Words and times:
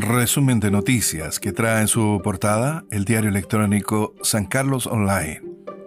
resumen 0.00 0.60
de 0.60 0.70
noticias 0.70 1.40
que 1.40 1.52
trae 1.52 1.82
en 1.82 1.88
su 1.88 2.20
portada 2.22 2.84
el 2.90 3.04
diario 3.04 3.28
electrónico 3.28 4.14
San 4.22 4.46
Carlos 4.46 4.86
Online, 4.86 5.42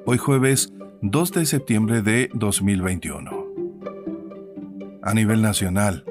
hoy 0.05 0.17
jueves 0.17 0.71
2 1.01 1.31
de 1.31 1.45
septiembre 1.45 2.01
de 2.01 2.29
2021. 2.33 3.45
A 5.01 5.13
nivel 5.13 5.41
nacional, 5.41 6.05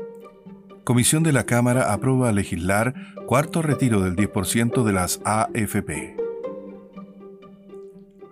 Comisión 0.84 1.22
de 1.22 1.32
la 1.32 1.44
Cámara 1.44 1.92
aprueba 1.92 2.32
legislar 2.32 2.94
cuarto 3.26 3.62
retiro 3.62 4.00
del 4.00 4.16
10% 4.16 4.82
de 4.82 4.92
las 4.92 5.20
AFP. 5.24 6.16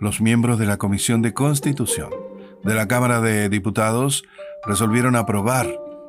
Los 0.00 0.20
miembros 0.20 0.58
de 0.58 0.66
la 0.66 0.78
Comisión 0.78 1.22
de 1.22 1.32
Constitución 1.32 2.10
de 2.64 2.74
la 2.74 2.88
Cámara 2.88 3.20
de 3.20 3.48
Diputados 3.48 4.24
resolvieron 4.66 5.16
aprobar 5.16 5.68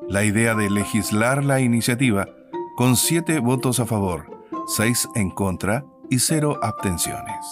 la 0.09 0.23
idea 0.23 0.55
de 0.55 0.69
legislar 0.69 1.43
la 1.45 1.59
iniciativa 1.61 2.27
con 2.75 2.95
siete 2.95 3.39
votos 3.39 3.79
a 3.79 3.85
favor, 3.85 4.43
seis 4.67 5.07
en 5.15 5.29
contra 5.29 5.85
y 6.09 6.19
cero 6.19 6.59
abstenciones. 6.61 7.45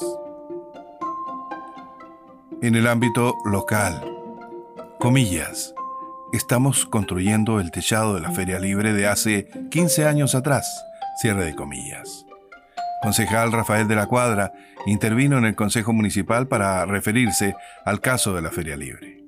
En 2.62 2.76
el 2.76 2.88
ámbito 2.88 3.36
local, 3.45 4.02
comillas, 5.00 5.73
estamos 6.34 6.86
construyendo 6.86 7.59
el 7.59 7.72
techado 7.72 8.16
de 8.16 8.22
la 8.22 8.32
Feria 8.32 8.59
Libre 8.59 8.94
de 8.94 9.08
hace 9.08 9.48
15 9.72 10.05
años 10.05 10.36
atrás, 10.36 10.84
cierre 11.22 11.45
de 11.45 11.56
comillas. 11.56 12.26
Concejal 13.02 13.52
Rafael 13.52 13.88
de 13.88 13.95
la 13.95 14.08
Cuadra 14.08 14.52
intervino 14.86 15.38
en 15.38 15.45
el 15.45 15.56
Consejo 15.56 15.94
Municipal 15.94 16.48
para 16.48 16.86
referirse 16.86 17.56
al 17.86 18.02
caso 18.02 18.34
de 18.34 18.42
la 18.42 18.52
Feria 18.52 18.76
Libre. 18.76 19.23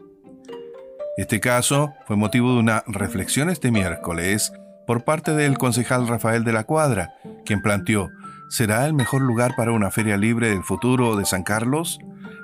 Este 1.18 1.40
caso 1.40 1.94
fue 2.06 2.16
motivo 2.16 2.54
de 2.54 2.60
una 2.60 2.84
reflexión 2.88 3.50
este 3.50 3.72
miércoles 3.72 4.52
por 4.86 5.04
parte 5.04 5.34
del 5.34 5.58
concejal 5.58 6.08
Rafael 6.08 6.44
de 6.44 6.54
la 6.54 6.64
Cuadra, 6.64 7.14
quien 7.46 7.62
planteó, 7.62 8.10
¿será 8.50 8.86
el 8.86 8.94
mejor 8.94 9.22
lugar 9.22 9.54
para 9.56 9.72
una 9.72 9.92
feria 9.92 10.18
libre 10.18 10.50
del 10.50 10.64
futuro 10.64 11.16
de 11.16 11.26
San 11.26 11.44
Carlos, 11.44 12.00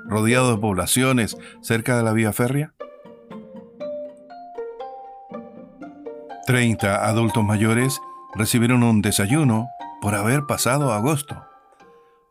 rodeado 0.05 0.51
de 0.51 0.61
poblaciones 0.61 1.37
cerca 1.61 1.97
de 1.97 2.03
la 2.03 2.13
vía 2.13 2.33
férrea? 2.33 2.73
30 6.47 7.05
adultos 7.05 7.43
mayores 7.43 7.99
recibieron 8.33 8.81
un 8.83 9.01
desayuno 9.01 9.67
por 10.01 10.15
haber 10.15 10.45
pasado 10.45 10.93
agosto. 10.93 11.43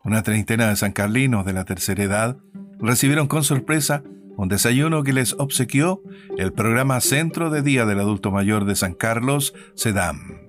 Una 0.03 0.23
treintena 0.23 0.69
de 0.69 0.75
sancarlinos 0.75 1.45
de 1.45 1.53
la 1.53 1.65
tercera 1.65 2.03
edad 2.03 2.37
recibieron 2.79 3.27
con 3.27 3.43
sorpresa 3.43 4.01
un 4.37 4.49
desayuno 4.49 5.03
que 5.03 5.13
les 5.13 5.33
obsequió 5.33 6.01
el 6.37 6.53
programa 6.53 7.01
Centro 7.01 7.49
de 7.49 7.63
Día 7.63 7.85
del 7.85 7.99
Adulto 7.99 8.31
Mayor 8.31 8.65
de 8.65 8.75
San 8.75 8.93
Carlos, 8.93 9.55
SEDAM. 9.73 10.41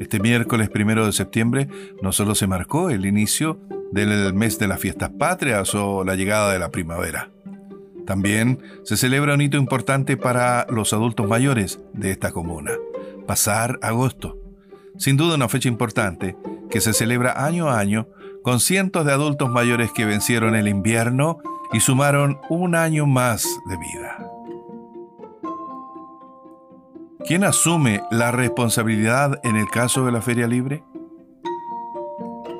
Este 0.00 0.18
miércoles 0.18 0.70
primero 0.70 1.04
de 1.04 1.12
septiembre 1.12 1.68
no 2.02 2.12
solo 2.12 2.34
se 2.34 2.46
marcó 2.46 2.88
el 2.88 3.04
inicio 3.04 3.60
del 3.92 4.32
mes 4.32 4.58
de 4.58 4.66
las 4.66 4.80
fiestas 4.80 5.10
patrias 5.10 5.74
o 5.74 6.04
la 6.04 6.14
llegada 6.14 6.52
de 6.52 6.58
la 6.58 6.70
primavera. 6.70 7.30
También 8.06 8.60
se 8.84 8.96
celebra 8.96 9.34
un 9.34 9.42
hito 9.42 9.58
importante 9.58 10.16
para 10.16 10.66
los 10.70 10.94
adultos 10.94 11.28
mayores 11.28 11.80
de 11.92 12.10
esta 12.10 12.32
comuna, 12.32 12.72
pasar 13.26 13.78
agosto. 13.82 14.38
Sin 14.96 15.18
duda 15.18 15.34
una 15.34 15.50
fecha 15.50 15.68
importante 15.68 16.34
que 16.70 16.80
se 16.80 16.94
celebra 16.94 17.44
año 17.44 17.68
a 17.68 17.78
año 17.78 18.08
con 18.42 18.60
cientos 18.60 19.04
de 19.04 19.12
adultos 19.12 19.50
mayores 19.50 19.92
que 19.92 20.06
vencieron 20.06 20.56
el 20.56 20.68
invierno 20.68 21.40
y 21.72 21.80
sumaron 21.80 22.40
un 22.48 22.74
año 22.74 23.06
más 23.06 23.46
de 23.66 23.76
vida. 23.76 24.18
¿Quién 27.26 27.44
asume 27.44 28.02
la 28.10 28.30
responsabilidad 28.30 29.40
en 29.44 29.56
el 29.56 29.68
caso 29.68 30.06
de 30.06 30.12
la 30.12 30.22
Feria 30.22 30.46
Libre? 30.46 30.82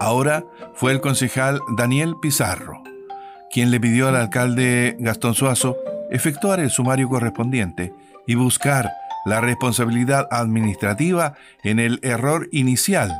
Ahora 0.01 0.45
fue 0.75 0.93
el 0.93 1.01
concejal 1.01 1.61
Daniel 1.77 2.17
Pizarro, 2.21 2.83
quien 3.51 3.71
le 3.71 3.81
pidió 3.81 4.09
al 4.09 4.17
alcalde 4.17 4.97
Gastón 5.01 5.35
Suazo 5.35 5.77
efectuar 6.11 6.61
el 6.61 6.71
sumario 6.71 7.09
correspondiente 7.09 7.95
y 8.27 8.35
buscar 8.35 8.91
la 9.25 9.41
responsabilidad 9.41 10.29
administrativa 10.31 11.35
en 11.63 11.79
el 11.79 11.99
error 12.03 12.49
inicial 12.53 13.11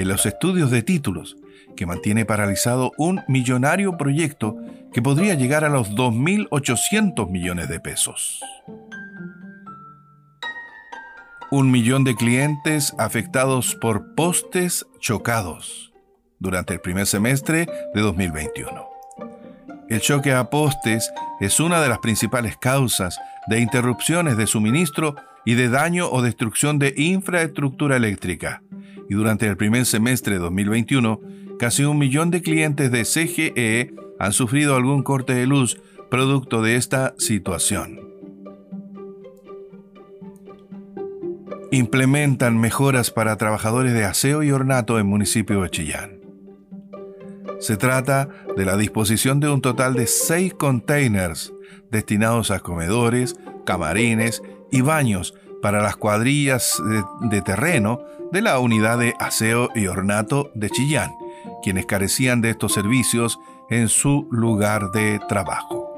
en 0.00 0.08
los 0.08 0.24
estudios 0.24 0.70
de 0.70 0.82
títulos 0.82 1.36
que 1.76 1.84
mantiene 1.84 2.24
paralizado 2.24 2.92
un 2.96 3.20
millonario 3.28 3.98
proyecto 3.98 4.56
que 4.94 5.02
podría 5.02 5.34
llegar 5.34 5.62
a 5.62 5.68
los 5.68 5.90
2.800 5.90 7.28
millones 7.30 7.68
de 7.68 7.80
pesos. 7.80 8.40
Un 11.50 11.70
millón 11.70 12.04
de 12.04 12.14
clientes 12.14 12.94
afectados 12.96 13.74
por 13.74 14.14
postes 14.14 14.86
chocados 15.00 15.92
durante 16.38 16.72
el 16.72 16.80
primer 16.80 17.06
semestre 17.06 17.66
de 17.94 18.00
2021. 18.00 18.88
El 19.90 20.00
choque 20.00 20.32
a 20.32 20.48
postes 20.48 21.12
es 21.40 21.60
una 21.60 21.82
de 21.82 21.90
las 21.90 21.98
principales 21.98 22.56
causas 22.56 23.20
de 23.48 23.60
interrupciones 23.60 24.38
de 24.38 24.46
suministro 24.46 25.14
y 25.44 25.56
de 25.56 25.68
daño 25.68 26.08
o 26.10 26.22
destrucción 26.22 26.78
de 26.78 26.94
infraestructura 26.96 27.96
eléctrica. 27.96 28.62
Y 29.10 29.14
durante 29.14 29.48
el 29.48 29.56
primer 29.56 29.86
semestre 29.86 30.34
de 30.34 30.38
2021, 30.38 31.20
casi 31.58 31.82
un 31.82 31.98
millón 31.98 32.30
de 32.30 32.42
clientes 32.42 32.92
de 32.92 33.02
CGE 33.02 33.92
han 34.20 34.32
sufrido 34.32 34.76
algún 34.76 35.02
corte 35.02 35.34
de 35.34 35.48
luz 35.48 35.82
producto 36.08 36.62
de 36.62 36.76
esta 36.76 37.14
situación. 37.18 37.98
Implementan 41.72 42.56
mejoras 42.60 43.10
para 43.10 43.36
trabajadores 43.36 43.94
de 43.94 44.04
aseo 44.04 44.44
y 44.44 44.52
ornato 44.52 45.00
en 45.00 45.08
municipio 45.08 45.60
de 45.60 45.70
Chillán. 45.70 46.20
Se 47.58 47.76
trata 47.76 48.28
de 48.56 48.64
la 48.64 48.76
disposición 48.76 49.40
de 49.40 49.48
un 49.48 49.60
total 49.60 49.94
de 49.94 50.06
seis 50.06 50.54
containers 50.54 51.52
destinados 51.90 52.52
a 52.52 52.60
comedores, 52.60 53.34
camarines 53.66 54.40
y 54.70 54.82
baños 54.82 55.34
para 55.62 55.82
las 55.82 55.96
cuadrillas 55.96 56.80
de, 57.20 57.42
terreno 57.42 58.00
de 58.32 58.42
la 58.42 58.58
unidad 58.58 58.98
de 58.98 59.14
aseo 59.18 59.68
y 59.74 59.86
ornato 59.86 60.50
de 60.54 60.70
Chillán 60.70 61.12
quienes 61.62 61.86
carecían 61.86 62.40
de 62.40 62.50
estos 62.50 62.72
servicios 62.72 63.38
en 63.68 63.88
su 63.88 64.26
lugar 64.30 64.90
de 64.92 65.20
trabajo. 65.28 65.88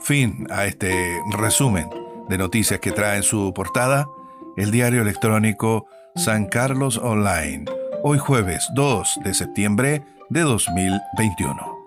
Fin 0.00 0.46
a 0.50 0.66
este 0.66 1.20
resumen 1.32 1.90
de 2.28 2.38
noticias 2.38 2.80
que 2.80 2.92
trae 2.92 3.18
en 3.18 3.22
su 3.22 3.52
portada 3.54 4.08
el 4.56 4.70
diario 4.70 5.02
electrónico 5.02 5.86
San 6.16 6.46
Carlos 6.46 6.98
Online, 6.98 7.64
hoy 8.02 8.18
jueves 8.18 8.68
2 8.74 9.20
de 9.24 9.34
septiembre 9.34 10.02
de 10.28 10.40
2021. 10.40 11.79